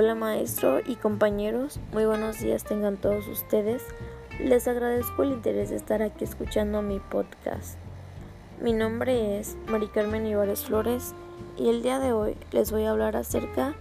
Hola 0.00 0.14
maestro 0.14 0.78
y 0.86 0.94
compañeros, 0.94 1.80
muy 1.92 2.06
buenos 2.06 2.38
días 2.38 2.62
tengan 2.62 2.98
todos 2.98 3.26
ustedes. 3.26 3.82
Les 4.38 4.68
agradezco 4.68 5.24
el 5.24 5.32
interés 5.32 5.70
de 5.70 5.74
estar 5.74 6.02
aquí 6.02 6.22
escuchando 6.22 6.82
mi 6.82 7.00
podcast. 7.00 7.76
Mi 8.62 8.72
nombre 8.72 9.40
es 9.40 9.56
Mari 9.66 9.88
Carmen 9.88 10.24
Ibares 10.24 10.62
Flores 10.62 11.16
y 11.56 11.68
el 11.68 11.82
día 11.82 11.98
de 11.98 12.12
hoy 12.12 12.36
les 12.52 12.70
voy 12.70 12.84
a 12.84 12.92
hablar 12.92 13.16
acerca 13.16 13.74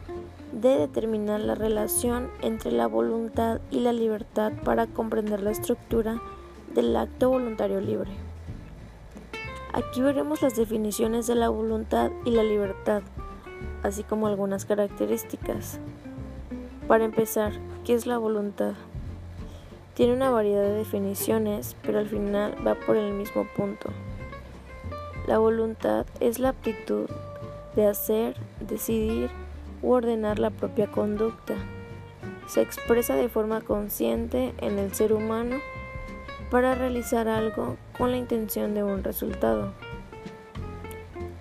de 0.53 0.69
determinar 0.69 1.39
la 1.41 1.53
relación 1.53 2.31
entre 2.41 2.71
la 2.71 2.87
voluntad 2.87 3.61
y 3.69 3.81
la 3.81 3.93
libertad 3.93 4.53
para 4.63 4.87
comprender 4.87 5.41
la 5.41 5.51
estructura 5.51 6.19
del 6.73 6.95
acto 6.95 7.29
voluntario 7.29 7.79
libre. 7.79 8.09
Aquí 9.71 10.01
veremos 10.01 10.41
las 10.41 10.55
definiciones 10.55 11.27
de 11.27 11.35
la 11.35 11.49
voluntad 11.49 12.09
y 12.25 12.31
la 12.31 12.41
libertad 12.41 13.03
así 13.83 14.03
como 14.03 14.27
algunas 14.27 14.65
características. 14.65 15.79
Para 16.87 17.03
empezar, 17.03 17.51
¿qué 17.83 17.93
es 17.93 18.05
la 18.05 18.17
voluntad? 18.17 18.73
Tiene 19.93 20.13
una 20.13 20.29
variedad 20.29 20.61
de 20.61 20.71
definiciones, 20.71 21.75
pero 21.81 21.99
al 21.99 22.07
final 22.07 22.55
va 22.65 22.75
por 22.75 22.95
el 22.95 23.13
mismo 23.13 23.45
punto. 23.57 23.89
La 25.27 25.37
voluntad 25.37 26.05
es 26.21 26.39
la 26.39 26.49
aptitud 26.49 27.09
de 27.75 27.87
hacer, 27.87 28.37
decidir 28.61 29.29
u 29.81 29.91
ordenar 29.91 30.39
la 30.39 30.49
propia 30.49 30.87
conducta. 30.87 31.55
Se 32.47 32.61
expresa 32.61 33.15
de 33.17 33.27
forma 33.27 33.59
consciente 33.59 34.53
en 34.59 34.79
el 34.79 34.93
ser 34.93 35.11
humano 35.11 35.57
para 36.49 36.73
realizar 36.73 37.27
algo 37.27 37.75
con 37.97 38.11
la 38.11 38.17
intención 38.17 38.73
de 38.73 38.83
un 38.83 39.03
resultado. 39.03 39.73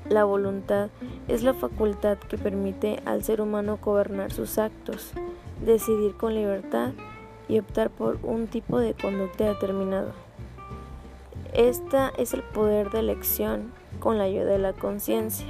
La 0.08 0.24
voluntad 0.24 0.88
es 1.28 1.44
la 1.44 1.54
facultad 1.54 2.18
que 2.18 2.36
permite 2.36 3.00
al 3.04 3.22
ser 3.22 3.40
humano 3.40 3.78
gobernar 3.80 4.32
sus 4.32 4.58
actos, 4.58 5.12
decidir 5.64 6.14
con 6.16 6.34
libertad 6.34 6.92
y 7.48 7.58
optar 7.58 7.90
por 7.90 8.18
un 8.22 8.46
tipo 8.46 8.78
de 8.78 8.94
conducta 8.94 9.44
determinado. 9.44 10.12
Esta 11.52 12.12
es 12.18 12.34
el 12.34 12.42
poder 12.42 12.90
de 12.90 13.00
elección 13.00 13.72
con 14.00 14.18
la 14.18 14.24
ayuda 14.24 14.44
de 14.44 14.58
la 14.58 14.72
conciencia. 14.72 15.46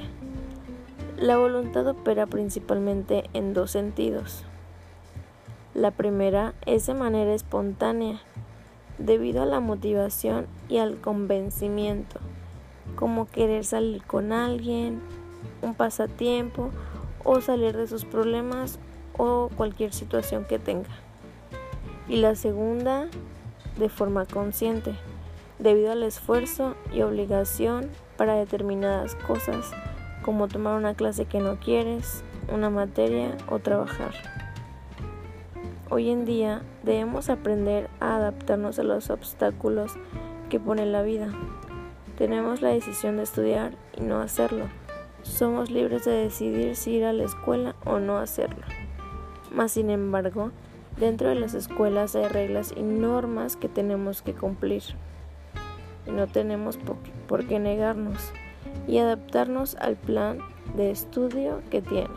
La 1.17 1.37
voluntad 1.37 1.87
opera 1.87 2.27
principalmente 2.27 3.23
en 3.33 3.53
dos 3.53 3.71
sentidos. 3.71 4.45
La 5.73 5.91
primera 5.91 6.53
es 6.65 6.85
de 6.87 6.93
manera 6.93 7.33
espontánea, 7.33 8.21
debido 8.97 9.43
a 9.43 9.45
la 9.45 9.59
motivación 9.59 10.47
y 10.69 10.77
al 10.77 10.99
convencimiento 11.01 12.19
como 12.97 13.27
querer 13.27 13.63
salir 13.63 14.03
con 14.03 14.33
alguien, 14.33 14.99
un 15.61 15.75
pasatiempo 15.75 16.71
o 17.23 17.39
salir 17.41 17.77
de 17.77 17.87
sus 17.87 18.03
problemas 18.03 18.79
o 19.17 19.49
cualquier 19.55 19.93
situación 19.93 20.45
que 20.45 20.59
tenga. 20.59 20.89
Y 22.07 22.17
la 22.17 22.35
segunda, 22.35 23.07
de 23.77 23.89
forma 23.89 24.25
consciente, 24.25 24.95
debido 25.59 25.91
al 25.91 26.03
esfuerzo 26.03 26.75
y 26.93 27.01
obligación 27.01 27.89
para 28.15 28.35
determinadas 28.35 29.15
cosas, 29.15 29.71
como 30.23 30.47
tomar 30.47 30.77
una 30.77 30.93
clase 30.93 31.25
que 31.25 31.39
no 31.39 31.59
quieres, 31.59 32.23
una 32.53 32.69
materia 32.69 33.37
o 33.49 33.59
trabajar. 33.59 34.13
Hoy 35.89 36.09
en 36.09 36.25
día 36.25 36.61
debemos 36.83 37.29
aprender 37.29 37.89
a 37.99 38.15
adaptarnos 38.17 38.77
a 38.79 38.83
los 38.83 39.09
obstáculos 39.09 39.93
que 40.49 40.59
pone 40.59 40.85
la 40.85 41.01
vida 41.01 41.31
tenemos 42.17 42.63
la 42.63 42.69
decisión 42.69 43.17
de 43.17 43.23
estudiar 43.23 43.73
y 43.95 44.01
no 44.01 44.19
hacerlo. 44.19 44.65
Somos 45.21 45.69
libres 45.69 46.03
de 46.05 46.11
decidir 46.11 46.75
si 46.75 46.93
ir 46.93 47.05
a 47.05 47.13
la 47.13 47.25
escuela 47.25 47.75
o 47.85 47.99
no 47.99 48.17
hacerlo. 48.17 48.65
Mas, 49.51 49.71
sin 49.71 49.89
embargo, 49.89 50.51
dentro 50.99 51.29
de 51.29 51.35
las 51.35 51.53
escuelas 51.53 52.15
hay 52.15 52.27
reglas 52.27 52.73
y 52.75 52.81
normas 52.81 53.55
que 53.55 53.69
tenemos 53.69 54.21
que 54.21 54.33
cumplir. 54.33 54.83
Y 56.05 56.11
no 56.11 56.27
tenemos 56.27 56.79
por 57.27 57.45
qué 57.47 57.59
negarnos 57.59 58.31
y 58.87 58.99
adaptarnos 58.99 59.75
al 59.75 59.95
plan 59.95 60.39
de 60.75 60.91
estudio 60.91 61.61
que 61.69 61.81
tiene. 61.81 62.09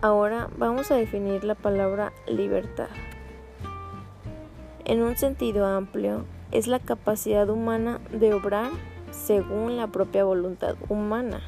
Ahora 0.00 0.50
vamos 0.58 0.90
a 0.90 0.96
definir 0.96 1.44
la 1.44 1.54
palabra 1.54 2.12
libertad. 2.26 2.88
En 4.84 5.02
un 5.02 5.16
sentido 5.16 5.66
amplio, 5.66 6.24
es 6.52 6.66
la 6.66 6.78
capacidad 6.78 7.48
humana 7.48 8.00
de 8.12 8.34
obrar 8.34 8.70
según 9.10 9.76
la 9.76 9.86
propia 9.86 10.24
voluntad 10.24 10.76
humana. 10.88 11.40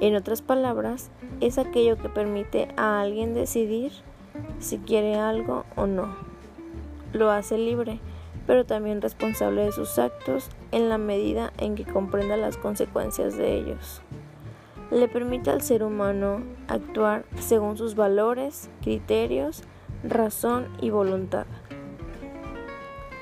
En 0.00 0.14
otras 0.14 0.42
palabras, 0.42 1.10
es 1.40 1.56
aquello 1.56 1.96
que 1.96 2.10
permite 2.10 2.68
a 2.76 3.00
alguien 3.00 3.32
decidir 3.32 3.92
si 4.58 4.78
quiere 4.78 5.16
algo 5.16 5.64
o 5.74 5.86
no. 5.86 6.14
Lo 7.14 7.30
hace 7.30 7.56
libre, 7.56 7.98
pero 8.46 8.66
también 8.66 9.00
responsable 9.00 9.64
de 9.64 9.72
sus 9.72 9.98
actos 9.98 10.50
en 10.70 10.90
la 10.90 10.98
medida 10.98 11.52
en 11.56 11.74
que 11.74 11.84
comprenda 11.84 12.36
las 12.36 12.58
consecuencias 12.58 13.36
de 13.36 13.56
ellos. 13.56 14.02
Le 14.90 15.08
permite 15.08 15.50
al 15.50 15.62
ser 15.62 15.82
humano 15.82 16.42
actuar 16.68 17.24
según 17.40 17.78
sus 17.78 17.94
valores, 17.94 18.68
criterios, 18.82 19.62
razón 20.04 20.68
y 20.80 20.90
voluntad. 20.90 21.46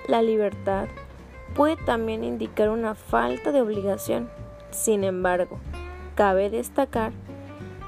La 0.08 0.22
libertad 0.22 0.88
puede 1.54 1.76
también 1.76 2.24
indicar 2.24 2.68
una 2.68 2.94
falta 2.94 3.52
de 3.52 3.62
obligación. 3.62 4.28
Sin 4.70 5.04
embargo, 5.04 5.58
cabe 6.14 6.50
destacar 6.50 7.12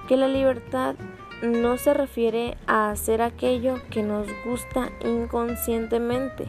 que 0.09 0.16
la 0.16 0.28
libertad 0.28 0.94
no 1.42 1.76
se 1.76 1.94
refiere 1.94 2.56
a 2.66 2.91
hacer 2.91 3.22
aquello 3.22 3.76
que 3.91 4.03
nos 4.03 4.26
gusta 4.44 4.91
inconscientemente, 5.04 6.47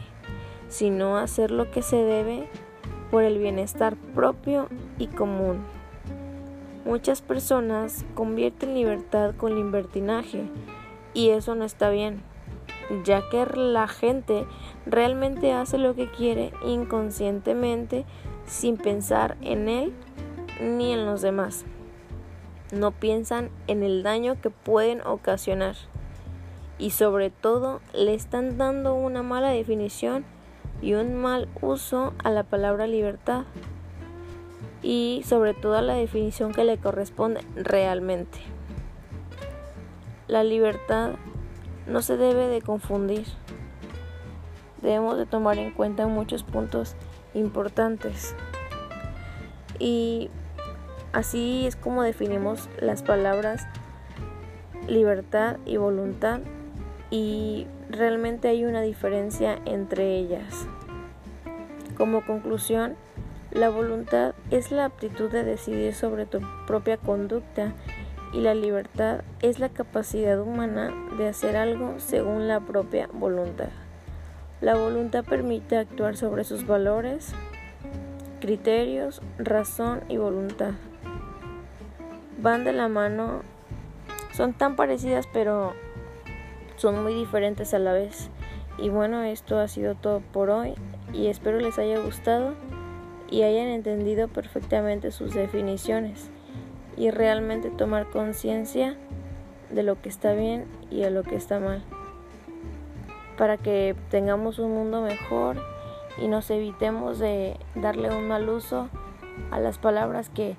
sino 0.68 1.16
a 1.16 1.22
hacer 1.22 1.50
lo 1.50 1.70
que 1.70 1.82
se 1.82 1.96
debe 1.96 2.48
por 3.10 3.22
el 3.22 3.38
bienestar 3.38 3.96
propio 4.14 4.68
y 4.98 5.08
común. 5.08 5.64
Muchas 6.84 7.20
personas 7.20 8.04
convierten 8.14 8.74
libertad 8.74 9.34
con 9.36 9.54
libertinaje 9.54 10.44
y 11.12 11.30
eso 11.30 11.54
no 11.54 11.64
está 11.64 11.90
bien 11.90 12.22
ya 13.04 13.28
que 13.28 13.44
la 13.46 13.88
gente 13.88 14.46
realmente 14.86 15.52
hace 15.52 15.78
lo 15.78 15.94
que 15.94 16.10
quiere 16.10 16.52
inconscientemente 16.64 18.04
sin 18.46 18.76
pensar 18.76 19.36
en 19.42 19.68
él 19.68 19.92
ni 20.60 20.92
en 20.92 21.06
los 21.06 21.22
demás. 21.22 21.64
No 22.72 22.90
piensan 22.90 23.50
en 23.66 23.82
el 23.82 24.02
daño 24.02 24.40
que 24.40 24.50
pueden 24.50 25.00
ocasionar 25.06 25.76
y 26.78 26.90
sobre 26.90 27.30
todo 27.30 27.80
le 27.92 28.14
están 28.14 28.58
dando 28.58 28.94
una 28.94 29.22
mala 29.22 29.50
definición 29.50 30.24
y 30.80 30.94
un 30.94 31.16
mal 31.16 31.48
uso 31.60 32.12
a 32.22 32.30
la 32.30 32.44
palabra 32.44 32.86
libertad 32.86 33.44
y 34.82 35.22
sobre 35.26 35.54
todo 35.54 35.76
a 35.76 35.82
la 35.82 35.94
definición 35.94 36.52
que 36.52 36.64
le 36.64 36.78
corresponde 36.78 37.40
realmente. 37.56 38.38
La 40.28 40.44
libertad 40.44 41.12
no 41.86 42.02
se 42.02 42.16
debe 42.16 42.46
de 42.48 42.60
confundir. 42.60 43.24
Debemos 44.82 45.16
de 45.16 45.26
tomar 45.26 45.58
en 45.58 45.72
cuenta 45.72 46.06
muchos 46.06 46.44
puntos 46.44 46.94
importantes. 47.34 48.36
Y 49.78 50.30
así 51.12 51.66
es 51.66 51.76
como 51.76 52.02
definimos 52.02 52.68
las 52.80 53.02
palabras 53.02 53.66
libertad 54.86 55.58
y 55.64 55.76
voluntad 55.76 56.40
y 57.10 57.66
realmente 57.90 58.48
hay 58.48 58.64
una 58.64 58.82
diferencia 58.82 59.58
entre 59.64 60.16
ellas. 60.16 60.66
Como 61.96 62.24
conclusión, 62.24 62.96
la 63.50 63.70
voluntad 63.70 64.34
es 64.50 64.70
la 64.70 64.84
aptitud 64.84 65.30
de 65.30 65.44
decidir 65.44 65.94
sobre 65.94 66.26
tu 66.26 66.40
propia 66.66 66.96
conducta 66.96 67.72
y 68.32 68.40
la 68.40 68.54
libertad 68.54 69.22
es 69.40 69.58
la 69.58 69.70
capacidad 69.70 70.40
humana 70.40 70.92
de 71.16 71.28
hacer 71.28 71.56
algo 71.56 71.94
según 71.98 72.46
la 72.46 72.60
propia 72.60 73.08
voluntad. 73.12 73.70
La 74.60 74.74
voluntad 74.74 75.24
permite 75.24 75.76
actuar 75.76 76.16
sobre 76.16 76.44
sus 76.44 76.66
valores, 76.66 77.32
criterios, 78.40 79.22
razón 79.38 80.02
y 80.08 80.18
voluntad. 80.18 80.72
Van 82.38 82.64
de 82.64 82.72
la 82.72 82.88
mano, 82.88 83.42
son 84.32 84.52
tan 84.52 84.76
parecidas 84.76 85.26
pero 85.32 85.74
son 86.76 87.02
muy 87.02 87.14
diferentes 87.14 87.74
a 87.74 87.78
la 87.78 87.92
vez. 87.92 88.30
Y 88.78 88.88
bueno, 88.88 89.22
esto 89.22 89.58
ha 89.58 89.68
sido 89.68 89.94
todo 89.94 90.20
por 90.20 90.50
hoy 90.50 90.74
y 91.12 91.26
espero 91.26 91.58
les 91.58 91.78
haya 91.78 91.98
gustado 91.98 92.54
y 93.28 93.42
hayan 93.42 93.66
entendido 93.66 94.28
perfectamente 94.28 95.10
sus 95.10 95.34
definiciones 95.34 96.30
y 96.96 97.10
realmente 97.10 97.70
tomar 97.70 98.08
conciencia 98.08 98.96
de 99.70 99.82
lo 99.82 100.00
que 100.00 100.08
está 100.08 100.32
bien 100.32 100.64
y 100.90 101.00
de 101.00 101.10
lo 101.10 101.24
que 101.24 101.36
está 101.36 101.60
mal 101.60 101.82
para 103.38 103.56
que 103.56 103.94
tengamos 104.10 104.58
un 104.58 104.74
mundo 104.74 105.00
mejor 105.00 105.56
y 106.20 106.26
nos 106.26 106.50
evitemos 106.50 107.20
de 107.20 107.56
darle 107.76 108.10
un 108.10 108.26
mal 108.26 108.48
uso 108.48 108.88
a 109.52 109.60
las 109.60 109.78
palabras 109.78 110.28
que 110.28 110.56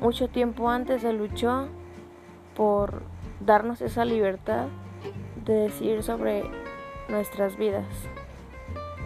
mucho 0.00 0.28
tiempo 0.28 0.68
antes 0.68 1.02
se 1.02 1.12
luchó 1.12 1.68
por 2.54 3.02
darnos 3.40 3.80
esa 3.82 4.04
libertad 4.04 4.66
de 5.44 5.54
decidir 5.54 6.02
sobre 6.02 6.44
nuestras 7.08 7.56
vidas. 7.56 7.86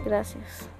Gracias. 0.05 0.70